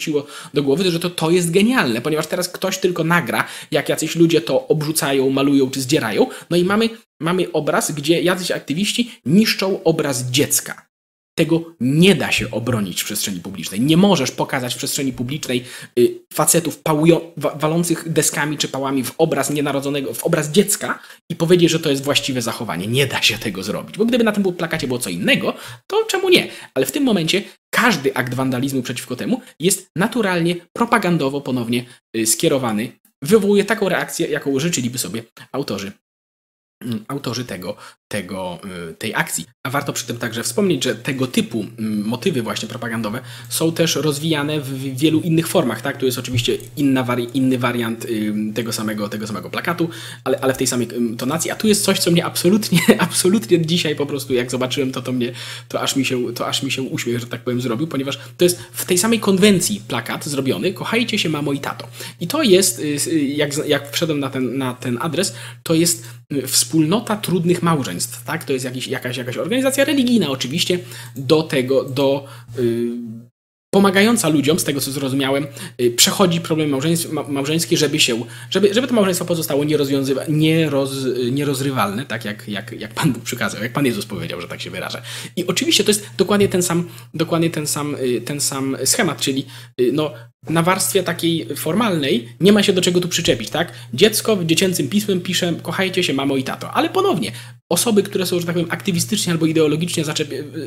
do 0.54 0.64
głowy, 0.64 0.84
to 0.84 0.92
że 0.92 1.00
to, 1.00 1.10
to 1.10 1.32
jest 1.32 1.52
genialne, 1.52 2.02
ponieważ 2.02 2.28
teraz 2.28 2.50
ktoś 2.50 2.78
tylko 2.78 3.04
nagra, 3.04 3.48
jak 3.72 3.90
jacyś 3.90 4.16
ludzie 4.16 4.42
to 4.42 4.68
obrzucają, 4.68 5.30
malują 5.30 5.70
czy 5.70 5.82
zdzierają, 5.82 6.28
no 6.50 6.58
i 6.58 6.64
mamy, 6.64 6.90
mamy 7.20 7.52
obraz, 7.52 7.92
gdzie 7.92 8.22
jacyś 8.22 8.52
aktywiści 8.52 9.12
niszczą 9.26 9.84
obraz 9.84 10.32
dziecka. 10.32 10.91
Tego 11.36 11.64
nie 11.80 12.16
da 12.16 12.32
się 12.32 12.52
obronić 12.52 13.02
w 13.02 13.06
przestrzeni 13.06 13.40
publicznej. 13.40 13.82
Nie 13.82 13.98
możesz 13.98 14.32
pokazać 14.32 14.74
w 14.74 14.78
przestrzeni 14.78 15.14
publicznej 15.14 15.64
y, 16.00 16.20
facetów 16.34 16.80
pałują, 16.80 17.22
wa, 17.38 17.56
walących 17.56 18.10
deskami 18.10 18.58
czy 18.58 18.68
pałami 18.68 19.04
w 19.04 19.14
obraz 19.18 19.50
nienarodzonego, 19.50 20.14
w 20.14 20.24
obraz 20.24 20.52
dziecka 20.52 21.00
i 21.30 21.36
powiedzieć, 21.36 21.72
że 21.72 21.80
to 21.80 21.90
jest 21.90 22.04
właściwe 22.04 22.42
zachowanie. 22.42 22.88
Nie 22.88 23.08
da 23.08 23.22
się 23.22 23.38
tego 23.38 23.64
zrobić. 23.64 23.98
Bo 23.98 24.06
gdyby 24.06 24.24
na 24.24 24.32
tym 24.32 24.44
plakacie 24.44 24.88
było 24.88 25.00
co 25.00 25.10
innego, 25.10 25.54
to 25.88 26.06
czemu 26.06 26.30
nie? 26.30 26.48
Ale 26.74 26.86
w 26.86 26.92
tym 26.92 27.04
momencie 27.04 27.44
każdy 27.70 28.16
akt 28.16 28.34
wandalizmu 28.34 28.82
przeciwko 28.82 29.16
temu 29.16 29.42
jest 29.60 29.90
naturalnie, 29.96 30.56
propagandowo 30.74 31.42
ponownie 31.42 31.86
y, 32.18 32.28
skierowany. 32.28 32.92
Wywołuje 33.24 33.66
taką 33.66 33.90
reakcję, 33.90 34.28
jaką 34.28 34.60
życzyliby 34.60 34.98
sobie 34.98 35.24
autorzy 35.52 35.92
autorzy 37.08 37.46
tego, 37.46 37.76
tego, 38.08 38.60
y, 38.90 38.94
tej 38.94 39.16
akcji. 39.16 39.46
A 39.64 39.70
warto 39.70 39.94
przy 39.94 40.08
tym 40.08 40.18
także 40.18 40.44
wspomnieć, 40.44 40.84
że 40.84 40.96
tego 40.96 41.28
typu 41.28 41.66
motywy 42.04 42.42
właśnie 42.42 42.68
propagandowe 42.68 43.22
są 43.50 43.72
też 43.72 43.96
rozwijane 43.96 44.60
w 44.60 44.98
wielu 44.98 45.22
innych 45.22 45.48
formach. 45.48 45.82
Tak? 45.82 45.98
Tu 45.98 46.06
jest 46.06 46.18
oczywiście 46.18 46.58
inna 46.78 47.04
wari 47.04 47.28
inny 47.34 47.58
wariant 47.58 48.08
tego 48.56 48.74
samego, 48.74 49.10
tego 49.10 49.28
samego 49.28 49.50
plakatu, 49.50 49.90
ale, 50.24 50.40
ale 50.40 50.54
w 50.54 50.58
tej 50.58 50.68
samej 50.68 50.88
tonacji. 51.18 51.52
A 51.52 51.56
tu 51.56 51.68
jest 51.68 51.84
coś, 51.84 52.00
co 52.00 52.12
mnie 52.12 52.26
absolutnie, 52.26 52.80
absolutnie 53.08 53.66
dzisiaj 53.66 53.96
po 53.96 54.06
prostu 54.06 54.34
jak 54.34 54.52
zobaczyłem 54.52 54.92
to, 54.92 55.02
to 55.02 55.12
mnie, 55.12 55.32
to 55.68 55.82
aż 55.82 55.96
mi 55.96 56.06
się, 56.06 56.34
to 56.34 56.48
aż 56.48 56.64
mi 56.64 56.72
się 56.72 56.82
uśmiech, 56.82 57.20
że 57.20 57.28
tak 57.28 57.42
powiem, 57.42 57.62
zrobił, 57.62 57.88
ponieważ 57.88 58.20
to 58.38 58.44
jest 58.44 58.60
w 58.72 58.86
tej 58.86 58.98
samej 58.98 59.20
konwencji 59.20 59.82
plakat 59.88 60.26
zrobiony, 60.26 60.74
kochajcie 60.74 61.20
się 61.20 61.30
mamo 61.30 61.54
i 61.54 61.60
tato. 61.60 61.88
I 62.20 62.28
to 62.28 62.44
jest, 62.44 62.80
y, 62.80 63.20
jak, 63.20 63.68
jak 63.68 63.92
wszedłem 63.92 64.20
na 64.20 64.30
ten, 64.30 64.58
na 64.58 64.74
ten 64.74 64.98
adres, 65.02 65.36
to 65.64 65.74
jest 65.74 66.21
wspólnota 66.48 67.16
trudnych 67.16 67.64
małżeństw, 67.64 68.24
tak? 68.24 68.44
To 68.44 68.54
jest 68.54 68.66
jakiś, 68.66 68.88
jakaś, 68.88 69.18
jakaś 69.18 69.38
organizacja 69.38 69.86
religijna 69.86 70.30
oczywiście 70.30 70.80
do 71.16 71.44
tego, 71.44 71.84
do 71.84 72.26
yy, 72.58 72.92
pomagająca 73.74 74.30
ludziom, 74.30 74.60
z 74.60 74.64
tego 74.64 74.82
co 74.82 74.92
zrozumiałem, 74.92 75.48
yy, 75.78 75.92
przechodzi 75.92 76.42
problem 76.42 76.76
małżeński, 77.28 77.78
żeby 77.78 78.00
się, 78.00 78.24
żeby, 78.50 78.74
żeby 78.74 78.88
to 78.88 78.94
małżeństwo 78.94 79.26
pozostało 79.26 79.64
nierozwiązywa, 79.64 80.22
nieroz, 80.30 80.92
nierozrywalne, 81.32 82.06
tak 82.06 82.26
jak, 82.26 82.48
jak, 82.48 82.72
jak 82.72 82.94
Pan 82.94 83.14
Bóg 83.14 83.24
przykazał, 83.24 83.64
jak 83.64 83.74
Pan 83.74 83.86
Jezus 83.86 84.06
powiedział, 84.06 84.42
że 84.42 84.48
tak 84.48 84.62
się 84.62 84.70
wyrażę. 84.70 85.02
I 85.36 85.48
oczywiście 85.48 85.84
to 85.84 85.90
jest 85.92 86.10
dokładnie 86.18 86.50
ten 86.50 86.64
sam, 86.64 86.90
dokładnie 87.14 87.50
ten 87.50 87.68
sam, 87.68 87.96
yy, 88.02 88.22
ten 88.22 88.42
sam 88.42 88.78
schemat, 88.86 89.22
czyli 89.22 89.46
yy, 89.78 89.92
no, 89.94 90.14
na 90.50 90.62
warstwie 90.62 91.04
takiej 91.04 91.56
formalnej 91.56 92.30
nie 92.40 92.54
ma 92.54 92.64
się 92.64 92.74
do 92.74 92.82
czego 92.82 93.02
tu 93.02 93.08
przyczepić, 93.08 93.50
tak? 93.50 93.72
Dziecko 93.94 94.38
dziecięcym 94.46 94.88
pismem 94.90 95.22
pisze 95.22 95.54
kochajcie 95.62 96.04
się 96.04 96.14
mamo 96.14 96.38
i 96.38 96.44
tato, 96.44 96.72
ale 96.72 96.90
ponownie 96.90 97.32
osoby, 97.72 98.04
które 98.04 98.26
są, 98.26 98.40
że 98.40 98.46
tak 98.46 98.56
powiem, 98.56 98.72
aktywistycznie 98.72 99.34
albo 99.34 99.46
ideologicznie 99.46 100.04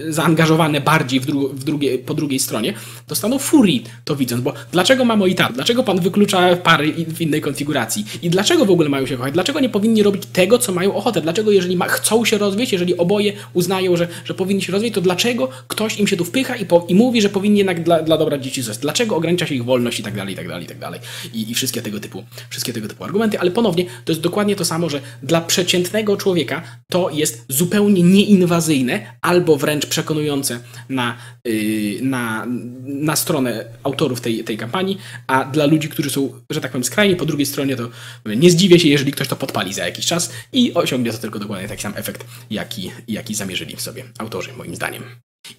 zaangażowane 0.08 0.80
bardziej 0.80 1.20
w, 1.20 1.26
dru 1.26 1.48
w 1.48 1.64
drugie, 1.64 1.98
po 1.98 2.14
drugiej 2.14 2.38
stronie, 2.38 2.74
dostaną 3.08 3.38
furii 3.38 3.84
to 4.04 4.16
widząc, 4.16 4.42
bo 4.42 4.52
dlaczego 4.72 5.04
mamo 5.04 5.26
i 5.26 5.34
tato? 5.34 5.52
Dlaczego 5.52 5.82
pan 5.82 6.00
wyklucza 6.00 6.56
pary 6.56 6.92
w 6.92 7.20
innej 7.20 7.40
konfiguracji? 7.40 8.04
I 8.22 8.30
dlaczego 8.30 8.64
w 8.64 8.70
ogóle 8.70 8.88
mają 8.88 9.06
się 9.06 9.16
kochać? 9.16 9.34
Dlaczego 9.34 9.60
nie 9.60 9.68
powinni 9.68 10.02
robić 10.02 10.22
tego, 10.32 10.58
co 10.58 10.72
mają 10.72 10.94
ochotę? 10.94 11.20
Dlaczego 11.20 11.50
jeżeli 11.50 11.76
ma, 11.76 11.88
chcą 11.88 12.24
się 12.24 12.38
rozwieść, 12.38 12.72
jeżeli 12.72 12.96
oboje 12.96 13.32
uznają, 13.52 13.96
że, 13.96 14.08
że 14.24 14.34
powinni 14.34 14.62
się 14.62 14.72
rozwieść, 14.72 14.94
to 14.94 15.00
dlaczego 15.00 15.48
ktoś 15.68 15.98
im 15.98 16.06
się 16.06 16.16
tu 16.16 16.24
wpycha 16.24 16.56
i, 16.56 16.66
i 16.88 16.94
mówi, 16.94 17.22
że 17.22 17.28
powinni 17.28 17.58
jednak 17.58 17.82
dla, 17.82 18.02
dla 18.02 18.18
dobra 18.18 18.38
dzieci 18.38 18.62
zostać? 18.62 18.82
Dlaczego 18.82 19.16
ogranicza 19.16 19.46
się 19.46 19.54
ich 19.54 19.63
wolność 19.64 20.00
i 20.00 20.02
tak 20.02 20.14
dalej, 20.14 20.34
i 20.34 20.36
tak 20.36 20.48
dalej, 20.48 20.64
i 20.64 20.68
tak 20.68 20.78
dalej. 20.78 21.00
I, 21.32 21.50
i 21.50 21.54
wszystkie, 21.54 21.82
tego 21.82 22.00
typu, 22.00 22.24
wszystkie 22.50 22.72
tego 22.72 22.88
typu 22.88 23.04
argumenty, 23.04 23.40
ale 23.40 23.50
ponownie 23.50 23.84
to 24.04 24.12
jest 24.12 24.20
dokładnie 24.20 24.56
to 24.56 24.64
samo, 24.64 24.90
że 24.90 25.00
dla 25.22 25.40
przeciętnego 25.40 26.16
człowieka 26.16 26.62
to 26.90 27.10
jest 27.10 27.44
zupełnie 27.48 28.02
nieinwazyjne 28.02 29.16
albo 29.22 29.56
wręcz 29.56 29.86
przekonujące 29.86 30.60
na, 30.88 31.16
yy, 31.44 32.02
na, 32.02 32.46
na 32.84 33.16
stronę 33.16 33.64
autorów 33.82 34.20
tej, 34.20 34.44
tej 34.44 34.56
kampanii, 34.56 34.98
a 35.26 35.44
dla 35.44 35.66
ludzi, 35.66 35.88
którzy 35.88 36.10
są, 36.10 36.32
że 36.50 36.60
tak 36.60 36.70
powiem, 36.70 36.84
skrajni 36.84 37.16
po 37.16 37.26
drugiej 37.26 37.46
stronie, 37.46 37.76
to 37.76 37.88
nie 38.36 38.50
zdziwię 38.50 38.78
się, 38.80 38.88
jeżeli 38.88 39.12
ktoś 39.12 39.28
to 39.28 39.36
podpali 39.36 39.74
za 39.74 39.84
jakiś 39.84 40.06
czas 40.06 40.32
i 40.52 40.74
osiągnie 40.74 41.12
to 41.12 41.18
tylko 41.18 41.38
dokładnie 41.38 41.68
taki 41.68 41.82
sam 41.82 41.92
efekt, 41.96 42.26
jaki, 42.50 42.90
jaki 43.08 43.34
zamierzyli 43.34 43.76
w 43.76 43.80
sobie 43.80 44.04
autorzy, 44.18 44.52
moim 44.52 44.76
zdaniem. 44.76 45.02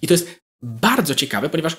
I 0.02 0.06
to 0.06 0.14
jest 0.14 0.40
bardzo 0.62 1.14
ciekawe, 1.14 1.48
ponieważ 1.48 1.76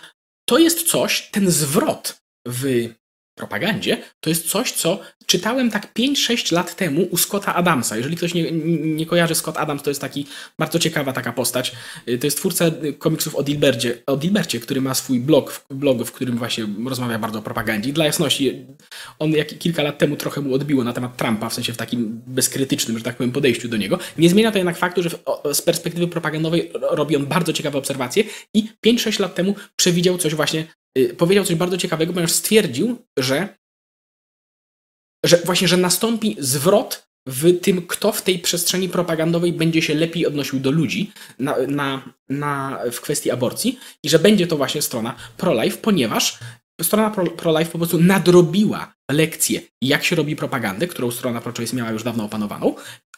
to 0.50 0.58
jest 0.58 0.88
coś, 0.88 1.30
ten 1.32 1.52
zwrot 1.52 2.22
w 2.48 2.90
propagandzie, 3.38 3.98
to 4.20 4.30
jest 4.30 4.50
coś, 4.50 4.72
co 4.72 5.00
czytałem 5.26 5.72
tak 5.72 5.94
5-6 5.94 6.54
lat 6.54 6.76
temu 6.76 7.08
u 7.12 7.18
Scotta 7.18 7.56
Adamsa. 7.56 7.98
Jeżeli 7.98 8.16
ktoś 8.16 8.34
nie, 8.34 8.52
nie 8.82 9.06
kojarzy, 9.06 9.36
Scott 9.36 9.58
Adams 9.58 9.84
to 9.84 9.90
jest 9.90 10.02
taki 10.02 10.26
bardzo 10.60 10.80
ciekawa 10.80 11.14
taka 11.14 11.34
postać. 11.34 11.72
To 12.06 12.28
jest 12.28 12.38
twórca 12.38 12.66
komiksów 12.98 13.36
o 13.36 13.44
Dilbercie, 13.44 13.98
o 14.06 14.18
Dilbercie 14.18 14.60
który 14.60 14.82
ma 14.82 14.94
swój 14.94 15.20
blog, 15.20 15.66
blog, 15.70 16.04
w 16.04 16.12
którym 16.12 16.38
właśnie 16.38 16.68
rozmawia 16.86 17.20
bardzo 17.20 17.40
o 17.40 17.42
propagandzie. 17.42 17.90
I 17.90 17.94
dla 17.94 18.06
jasności, 18.06 18.66
on 19.20 19.32
jak 19.32 19.58
kilka 19.58 19.84
lat 19.84 19.98
temu 19.98 20.16
trochę 20.16 20.42
mu 20.42 20.54
odbiło 20.54 20.84
na 20.84 20.94
temat 20.94 21.18
Trumpa, 21.18 21.50
w 21.50 21.54
sensie 21.54 21.74
w 21.74 21.78
takim 21.78 22.22
bezkrytycznym, 22.28 22.98
że 22.98 23.04
tak 23.04 23.16
powiem, 23.16 23.32
podejściu 23.32 23.68
do 23.68 23.78
niego. 23.78 24.00
Nie 24.18 24.30
zmienia 24.30 24.52
to 24.52 24.58
jednak 24.58 24.78
faktu, 24.78 25.04
że 25.04 25.10
z 25.54 25.62
perspektywy 25.62 26.08
propagandowej 26.08 26.72
robi 26.92 27.16
on 27.16 27.26
bardzo 27.26 27.54
ciekawe 27.54 27.78
obserwacje 27.78 28.24
i 28.54 28.70
5-6 28.86 29.20
lat 29.20 29.36
temu 29.36 29.56
przewidział 29.76 30.18
coś 30.18 30.36
właśnie 30.36 30.68
Y, 30.87 30.87
powiedział 31.18 31.46
coś 31.46 31.56
bardzo 31.56 31.78
ciekawego, 31.78 32.14
ponieważ 32.14 32.32
stwierdził, 32.32 32.98
że, 33.20 33.58
że 35.26 35.38
właśnie, 35.38 35.68
że 35.68 35.78
nastąpi 35.78 36.36
zwrot 36.40 37.08
w 37.28 37.60
tym, 37.60 37.88
kto 37.88 38.12
w 38.12 38.22
tej 38.22 38.40
przestrzeni 38.40 38.90
propagandowej 38.90 39.54
będzie 39.54 39.82
się 39.82 39.96
lepiej 39.96 40.28
odnosił 40.28 40.60
do 40.60 40.72
ludzi 40.72 41.12
na, 41.40 41.56
na, 41.68 42.14
na, 42.30 42.80
w 42.92 43.02
kwestii 43.02 43.32
aborcji 43.32 43.80
i 44.04 44.10
że 44.10 44.20
będzie 44.20 44.48
to 44.48 44.58
właśnie 44.58 44.82
strona 44.82 45.16
pro-life, 45.38 45.78
ponieważ 45.78 46.40
strona 46.82 47.10
pro-life 47.10 47.72
po 47.72 47.78
prostu 47.78 47.98
nadrobiła 47.98 48.94
lekcję, 49.12 49.62
jak 49.82 50.04
się 50.04 50.16
robi 50.16 50.36
propagandę, 50.36 50.88
którą 50.88 51.12
strona 51.12 51.42
pro-choice 51.42 51.76
miała 51.76 51.92
już 51.92 52.04
dawno 52.04 52.24
opanowaną, 52.24 52.76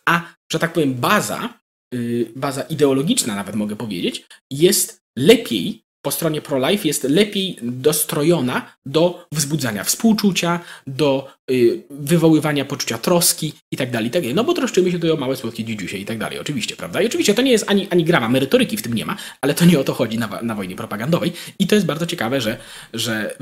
a, 0.07 0.33
że 0.51 0.59
tak 0.59 0.73
powiem, 0.73 0.93
baza, 0.93 1.53
yy, 1.93 2.31
baza 2.35 2.61
ideologiczna 2.61 3.35
nawet 3.35 3.55
mogę 3.55 3.75
powiedzieć, 3.75 4.25
jest 4.51 5.01
lepiej 5.17 5.83
po 6.01 6.11
stronie 6.11 6.41
pro-life 6.41 6.87
jest 6.87 7.03
lepiej 7.03 7.57
dostrojona 7.61 8.75
do 8.85 9.25
wzbudzania 9.31 9.83
współczucia, 9.83 10.59
do 10.87 11.33
y, 11.51 11.83
wywoływania 11.89 12.65
poczucia 12.65 12.97
troski 12.97 13.53
itd., 13.71 13.91
tak 13.91 14.03
itd. 14.03 14.27
Tak 14.27 14.35
no 14.35 14.43
bo 14.43 14.53
troszczymy 14.53 14.91
się 14.91 14.97
tutaj 14.97 15.11
o 15.11 15.17
małe 15.17 15.35
słodkie 15.35 15.63
dzidziusie 15.63 15.97
i 15.97 16.05
tak 16.05 16.19
oczywiście, 16.41 16.75
prawda? 16.75 17.01
I 17.01 17.05
oczywiście 17.05 17.33
to 17.33 17.41
nie 17.41 17.51
jest 17.51 17.69
ani, 17.69 17.87
ani 17.89 18.03
grama, 18.03 18.29
merytoryki 18.29 18.77
w 18.77 18.81
tym 18.81 18.93
nie 18.93 19.05
ma, 19.05 19.17
ale 19.41 19.53
to 19.53 19.65
nie 19.65 19.79
o 19.79 19.83
to 19.83 19.93
chodzi 19.93 20.17
na, 20.17 20.41
na 20.41 20.55
wojnie 20.55 20.75
propagandowej 20.75 21.33
i 21.59 21.67
to 21.67 21.75
jest 21.75 21.87
bardzo 21.87 22.05
ciekawe, 22.05 22.41
że, 22.41 22.57
że 22.93 23.37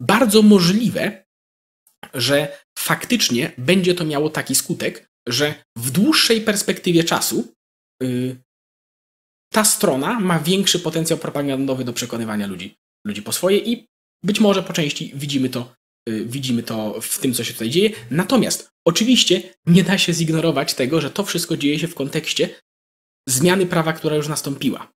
bardzo 0.00 0.42
możliwe, 0.42 1.24
że 2.14 2.58
faktycznie 2.78 3.52
będzie 3.58 3.94
to 3.94 4.04
miało 4.04 4.30
taki 4.30 4.54
skutek, 4.54 5.08
że 5.28 5.54
w 5.78 5.90
dłuższej 5.90 6.40
perspektywie 6.40 7.04
czasu 7.04 7.52
yy, 8.02 8.36
ta 9.52 9.64
strona 9.64 10.20
ma 10.20 10.38
większy 10.38 10.78
potencjał 10.78 11.18
propagandowy 11.18 11.84
do 11.84 11.92
przekonywania 11.92 12.46
ludzi, 12.46 12.74
ludzi 13.06 13.22
po 13.22 13.32
swoje 13.32 13.58
i 13.58 13.86
być 14.24 14.40
może 14.40 14.62
po 14.62 14.72
części 14.72 15.12
widzimy 15.14 15.48
to, 15.48 15.74
yy, 16.08 16.24
widzimy 16.24 16.62
to 16.62 17.00
w 17.00 17.18
tym, 17.18 17.34
co 17.34 17.44
się 17.44 17.52
tutaj 17.52 17.70
dzieje. 17.70 17.90
Natomiast 18.10 18.70
oczywiście 18.86 19.42
nie 19.66 19.84
da 19.84 19.98
się 19.98 20.12
zignorować 20.12 20.74
tego, 20.74 21.00
że 21.00 21.10
to 21.10 21.24
wszystko 21.24 21.56
dzieje 21.56 21.78
się 21.78 21.88
w 21.88 21.94
kontekście 21.94 22.48
zmiany 23.28 23.66
prawa, 23.66 23.92
która 23.92 24.16
już 24.16 24.28
nastąpiła. 24.28 24.92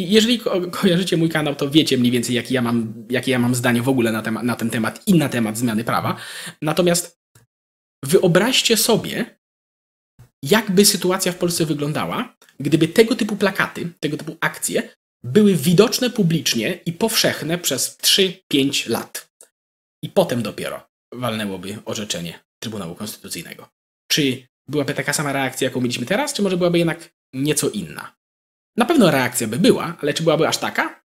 I 0.00 0.10
jeżeli 0.10 0.38
ko 0.38 0.60
kojarzycie 0.70 1.16
mój 1.16 1.28
kanał, 1.28 1.54
to 1.54 1.70
wiecie 1.70 1.98
mniej 1.98 2.12
więcej, 2.12 2.36
jakie 2.36 2.54
ja 2.54 2.62
mam, 2.62 3.06
jakie 3.10 3.30
ja 3.32 3.38
mam 3.38 3.54
zdanie 3.54 3.82
w 3.82 3.88
ogóle 3.88 4.12
na, 4.12 4.22
na 4.22 4.56
ten 4.56 4.70
temat 4.70 5.08
i 5.08 5.14
na 5.14 5.28
temat 5.28 5.58
zmiany 5.58 5.84
prawa. 5.84 6.16
Natomiast 6.62 7.20
wyobraźcie 8.04 8.76
sobie, 8.76 9.38
jakby 10.44 10.84
sytuacja 10.84 11.32
w 11.32 11.36
Polsce 11.36 11.66
wyglądała, 11.66 12.36
gdyby 12.60 12.88
tego 12.88 13.16
typu 13.16 13.36
plakaty, 13.36 13.88
tego 14.00 14.16
typu 14.16 14.36
akcje 14.40 14.88
były 15.24 15.54
widoczne 15.54 16.10
publicznie 16.10 16.80
i 16.86 16.92
powszechne 16.92 17.58
przez 17.58 17.98
3-5 17.98 18.90
lat. 18.90 19.30
I 20.02 20.08
potem 20.08 20.42
dopiero 20.42 20.86
walnęłoby 21.12 21.78
orzeczenie 21.84 22.40
Trybunału 22.62 22.94
Konstytucyjnego. 22.94 23.68
Czy 24.10 24.46
byłaby 24.68 24.94
taka 24.94 25.12
sama 25.12 25.32
reakcja, 25.32 25.68
jaką 25.68 25.80
mieliśmy 25.80 26.06
teraz, 26.06 26.34
czy 26.34 26.42
może 26.42 26.56
byłaby 26.56 26.78
jednak 26.78 27.14
nieco 27.32 27.70
inna? 27.70 28.16
Na 28.76 28.84
pewno 28.84 29.10
reakcja 29.10 29.48
by 29.48 29.58
była, 29.58 29.96
ale 30.00 30.14
czy 30.14 30.22
byłaby 30.22 30.48
aż 30.48 30.58
taka? 30.58 31.04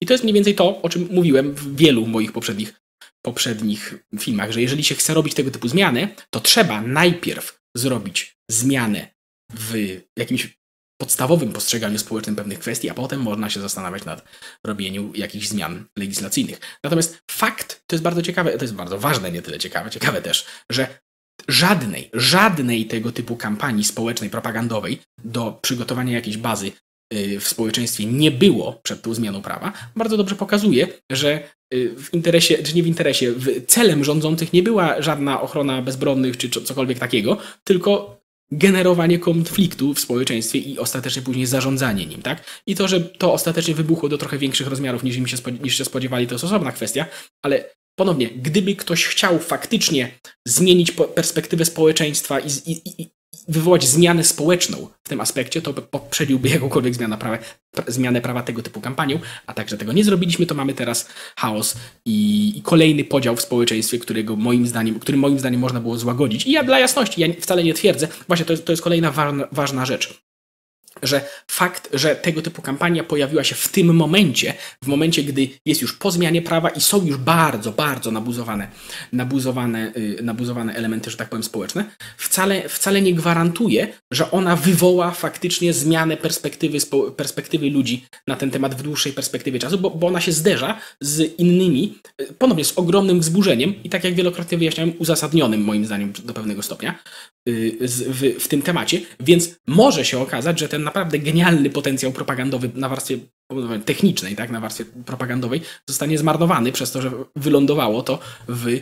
I 0.00 0.06
to 0.06 0.14
jest 0.14 0.24
mniej 0.24 0.34
więcej 0.34 0.54
to, 0.54 0.82
o 0.82 0.88
czym 0.88 1.08
mówiłem 1.10 1.54
w 1.54 1.76
wielu 1.76 2.06
moich 2.06 2.32
poprzednich, 2.32 2.80
poprzednich 3.22 3.94
filmach, 4.18 4.52
że 4.52 4.62
jeżeli 4.62 4.84
się 4.84 4.94
chce 4.94 5.14
robić 5.14 5.34
tego 5.34 5.50
typu 5.50 5.68
zmiany, 5.68 6.14
to 6.30 6.40
trzeba 6.40 6.80
najpierw 6.80 7.63
zrobić 7.76 8.36
zmianę 8.50 9.14
w 9.52 10.00
jakimś 10.18 10.58
podstawowym 11.00 11.52
postrzeganiu 11.52 11.98
społecznym 11.98 12.36
pewnych 12.36 12.58
kwestii, 12.58 12.90
a 12.90 12.94
potem 12.94 13.20
można 13.20 13.50
się 13.50 13.60
zastanawiać 13.60 14.04
nad 14.04 14.24
robieniu 14.66 15.12
jakichś 15.14 15.48
zmian 15.48 15.84
legislacyjnych. 15.98 16.60
Natomiast 16.84 17.22
fakt, 17.30 17.82
to 17.86 17.96
jest 17.96 18.04
bardzo 18.04 18.22
ciekawe, 18.22 18.58
to 18.58 18.64
jest 18.64 18.74
bardzo 18.74 18.98
ważne, 18.98 19.32
nie 19.32 19.42
tyle 19.42 19.58
ciekawe, 19.58 19.90
ciekawe 19.90 20.22
też, 20.22 20.46
że 20.72 20.98
żadnej, 21.48 22.10
żadnej 22.12 22.86
tego 22.86 23.12
typu 23.12 23.36
kampanii 23.36 23.84
społecznej, 23.84 24.30
propagandowej 24.30 25.02
do 25.24 25.58
przygotowania 25.62 26.12
jakiejś 26.12 26.36
bazy 26.36 26.72
w 27.40 27.44
społeczeństwie 27.44 28.06
nie 28.06 28.30
było 28.30 28.80
przed 28.82 29.02
tą 29.02 29.14
zmianą 29.14 29.42
prawa, 29.42 29.72
bardzo 29.96 30.16
dobrze 30.16 30.34
pokazuje, 30.34 30.88
że 31.12 31.40
y, 31.74 31.94
w 31.98 32.14
interesie, 32.14 32.62
czy 32.62 32.74
nie 32.74 32.82
w 32.82 32.86
interesie, 32.86 33.34
celem 33.66 34.04
rządzących 34.04 34.52
nie 34.52 34.62
była 34.62 35.02
żadna 35.02 35.40
ochrona 35.40 35.82
bezbronnych 35.82 36.36
czy 36.36 36.50
cokolwiek 36.50 36.98
takiego, 36.98 37.38
tylko 37.64 38.20
generowanie 38.52 39.18
konfliktu 39.18 39.94
w 39.94 40.00
społeczeństwie 40.00 40.58
i 40.58 40.78
ostatecznie 40.78 41.22
później 41.22 41.46
zarządzanie 41.46 42.06
nim, 42.06 42.22
tak? 42.22 42.44
I 42.66 42.74
to, 42.74 42.88
że 42.88 43.00
to 43.00 43.32
ostatecznie 43.32 43.74
wybuchło 43.74 44.08
do 44.08 44.18
trochę 44.18 44.38
większych 44.38 44.66
rozmiarów 44.66 45.02
niż, 45.02 45.16
im 45.16 45.26
się, 45.26 45.36
niż 45.62 45.78
się 45.78 45.84
spodziewali, 45.84 46.26
to 46.26 46.34
jest 46.34 46.44
osobna 46.44 46.72
kwestia, 46.72 47.06
ale 47.42 47.64
ponownie, 47.98 48.30
gdyby 48.30 48.76
ktoś 48.76 49.04
chciał 49.04 49.38
faktycznie 49.38 50.18
zmienić 50.46 50.92
perspektywę 50.92 51.64
społeczeństwa 51.64 52.40
i, 52.40 52.48
i, 52.66 53.02
i 53.02 53.10
wywołać 53.48 53.84
zmianę 53.86 54.24
społeczną 54.24 54.88
w 55.04 55.08
tym 55.08 55.20
aspekcie, 55.20 55.62
to 55.62 55.72
poprzedziłby 55.72 56.48
jakąkolwiek 56.48 56.94
zmianę 56.94 57.18
prawa, 57.18 57.38
zmianę 57.86 58.20
prawa 58.20 58.42
tego 58.42 58.62
typu 58.62 58.80
kampanią, 58.80 59.18
a 59.46 59.54
także 59.54 59.78
tego 59.78 59.92
nie 59.92 60.04
zrobiliśmy, 60.04 60.46
to 60.46 60.54
mamy 60.54 60.74
teraz 60.74 61.08
chaos 61.36 61.76
i, 62.04 62.52
i, 62.58 62.62
kolejny 62.62 63.04
podział 63.04 63.36
w 63.36 63.40
społeczeństwie, 63.40 63.98
którego 63.98 64.36
moim 64.36 64.66
zdaniem, 64.66 65.00
który 65.00 65.18
moim 65.18 65.38
zdaniem 65.38 65.60
można 65.60 65.80
było 65.80 65.98
złagodzić. 65.98 66.46
I 66.46 66.52
ja 66.52 66.64
dla 66.64 66.78
jasności, 66.78 67.20
ja 67.20 67.28
wcale 67.40 67.64
nie 67.64 67.74
twierdzę, 67.74 68.08
właśnie 68.26 68.46
to 68.46 68.52
jest, 68.52 68.64
to 68.64 68.72
jest 68.72 68.82
kolejna 68.82 69.10
ważna, 69.10 69.48
ważna 69.52 69.86
rzecz. 69.86 70.24
Że 71.02 71.28
fakt, 71.50 71.88
że 71.92 72.16
tego 72.16 72.42
typu 72.42 72.62
kampania 72.62 73.04
pojawiła 73.04 73.44
się 73.44 73.54
w 73.54 73.68
tym 73.68 73.96
momencie, 73.96 74.54
w 74.82 74.86
momencie, 74.86 75.22
gdy 75.22 75.48
jest 75.66 75.82
już 75.82 75.92
po 75.92 76.10
zmianie 76.10 76.42
prawa 76.42 76.68
i 76.68 76.80
są 76.80 77.06
już 77.06 77.16
bardzo, 77.16 77.72
bardzo 77.72 78.10
nabuzowane, 78.10 78.68
nabuzowane, 79.12 79.92
yy, 79.96 80.22
nabuzowane 80.22 80.74
elementy, 80.74 81.10
że 81.10 81.16
tak 81.16 81.28
powiem, 81.28 81.42
społeczne, 81.42 81.84
wcale, 82.16 82.68
wcale 82.68 83.02
nie 83.02 83.14
gwarantuje, 83.14 83.88
że 84.12 84.30
ona 84.30 84.56
wywoła 84.56 85.10
faktycznie 85.10 85.72
zmianę 85.72 86.16
perspektywy, 86.16 86.78
perspektywy 87.16 87.70
ludzi 87.70 88.06
na 88.26 88.36
ten 88.36 88.50
temat 88.50 88.74
w 88.74 88.82
dłuższej 88.82 89.12
perspektywie 89.12 89.58
czasu, 89.58 89.78
bo, 89.78 89.90
bo 89.90 90.06
ona 90.06 90.20
się 90.20 90.32
zderza 90.32 90.80
z 91.00 91.38
innymi, 91.38 91.98
yy, 92.20 92.26
ponownie 92.38 92.64
z 92.64 92.78
ogromnym 92.78 93.20
wzburzeniem 93.20 93.82
i 93.84 93.90
tak 93.90 94.04
jak 94.04 94.14
wielokrotnie 94.14 94.58
wyjaśniałem, 94.58 94.92
uzasadnionym 94.98 95.64
moim 95.64 95.86
zdaniem 95.86 96.12
do 96.24 96.34
pewnego 96.34 96.62
stopnia, 96.62 96.94
Y, 96.94 97.33
w, 97.46 98.36
w 98.40 98.48
tym 98.48 98.62
temacie, 98.62 99.00
więc 99.20 99.56
może 99.66 100.04
się 100.04 100.18
okazać, 100.18 100.60
że 100.60 100.68
ten 100.68 100.82
naprawdę 100.82 101.18
genialny 101.18 101.70
potencjał 101.70 102.12
propagandowy 102.12 102.70
na 102.74 102.88
warstwie 102.88 103.18
technicznej, 103.84 104.36
tak, 104.36 104.50
na 104.50 104.60
warstwie 104.60 104.84
propagandowej 104.84 105.60
zostanie 105.88 106.18
zmarnowany 106.18 106.72
przez 106.72 106.92
to, 106.92 107.02
że 107.02 107.10
wylądowało 107.36 108.02
to 108.02 108.18
w 108.48 108.80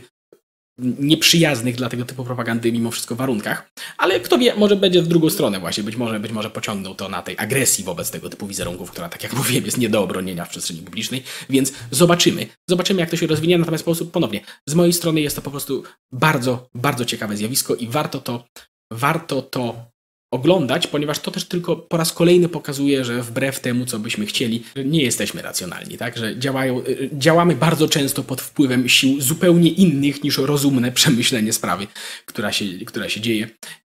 nieprzyjaznych 0.78 1.76
dla 1.76 1.88
tego 1.88 2.04
typu 2.04 2.24
propagandy 2.24 2.72
mimo 2.72 2.90
wszystko 2.90 3.16
warunkach, 3.16 3.70
ale 3.98 4.20
kto 4.20 4.38
wie, 4.38 4.54
może 4.54 4.76
będzie 4.76 5.02
w 5.02 5.06
drugą 5.06 5.30
stronę 5.30 5.60
właśnie, 5.60 5.84
być 5.84 5.96
może, 5.96 6.20
być 6.20 6.32
może 6.32 6.50
pociągnął 6.50 6.94
to 6.94 7.08
na 7.08 7.22
tej 7.22 7.38
agresji 7.38 7.84
wobec 7.84 8.10
tego 8.10 8.28
typu 8.28 8.46
wizerunków, 8.46 8.90
która, 8.90 9.08
tak 9.08 9.22
jak 9.22 9.32
mówiłem, 9.38 9.64
jest 9.64 9.78
nie 9.78 9.88
do 9.88 10.02
obronienia 10.02 10.44
w 10.44 10.48
przestrzeni 10.48 10.82
publicznej, 10.82 11.22
więc 11.50 11.72
zobaczymy, 11.90 12.46
zobaczymy 12.68 13.00
jak 13.00 13.10
to 13.10 13.16
się 13.16 13.26
rozwinie, 13.26 13.58
natomiast 13.58 13.84
sposób, 13.84 14.10
ponownie, 14.10 14.40
z 14.66 14.74
mojej 14.74 14.92
strony 14.92 15.20
jest 15.20 15.36
to 15.36 15.42
po 15.42 15.50
prostu 15.50 15.82
bardzo, 16.12 16.68
bardzo 16.74 17.04
ciekawe 17.04 17.36
zjawisko 17.36 17.74
i 17.74 17.88
warto 17.88 18.20
to, 18.20 18.44
warto 18.92 19.42
to 19.42 19.91
oglądać, 20.32 20.86
ponieważ 20.86 21.18
to 21.18 21.30
też 21.30 21.44
tylko 21.44 21.76
po 21.76 21.96
raz 21.96 22.12
kolejny 22.12 22.48
pokazuje, 22.48 23.04
że 23.04 23.22
wbrew 23.22 23.60
temu, 23.60 23.86
co 23.86 23.98
byśmy 23.98 24.26
chcieli, 24.26 24.64
nie 24.84 25.02
jesteśmy 25.02 25.42
racjonalni, 25.42 25.98
tak? 25.98 26.16
Że 26.16 26.38
działają, 26.38 26.80
y, 26.80 27.10
działamy 27.12 27.54
bardzo 27.54 27.88
często 27.88 28.22
pod 28.22 28.40
wpływem 28.40 28.88
sił 28.88 29.20
zupełnie 29.20 29.70
innych 29.70 30.24
niż 30.24 30.38
rozumne 30.38 30.92
przemyślenie 30.92 31.52
sprawy, 31.52 31.86
która 32.26 32.52
się, 32.52 32.64
która 32.86 33.08
się 33.08 33.20
dzieje. 33.20 33.48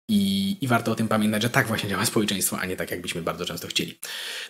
I, 0.09 0.57
I, 0.61 0.69
warto 0.69 0.93
o 0.93 0.95
tym 0.95 1.09
pamiętać, 1.09 1.43
że 1.43 1.51
tak 1.51 1.67
właśnie 1.67 1.89
działa 1.89 2.05
społeczeństwo, 2.05 2.59
a 2.59 2.67
nie 2.67 2.77
tak, 2.77 2.91
jakbyśmy 2.91 3.23
bardzo 3.23 3.45
często 3.45 3.69
chcieli. 3.69 3.99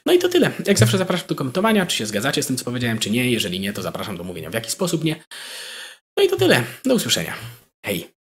No 0.07 0.13
i 0.13 0.19
to 0.19 0.29
tyle. 0.29 0.51
Jak 0.67 0.79
zawsze 0.79 0.99
zapraszam 0.99 1.29
do 1.29 1.35
komentowania, 1.35 1.87
czy 1.87 1.97
się 1.97 2.07
zgadzacie 2.07 2.43
z 2.43 2.47
tym, 2.47 2.57
co 2.57 2.65
powiedziałem, 2.65 2.99
czy 2.99 3.11
nie. 3.11 3.31
Jeżeli 3.31 3.61
nie, 3.61 3.73
to 3.73 3.83
zapraszam 3.83 4.17
do 4.17 4.25
mówienia, 4.25 4.51
w 4.51 4.55
jaki 4.55 4.71
sposób 4.71 5.05
nie. 5.05 5.25
No 6.17 6.23
i 6.23 6.29
to 6.29 6.37
tyle. 6.37 6.65
Do 6.85 6.95
usłyszenia. 6.95 7.35
Hej. 7.87 8.22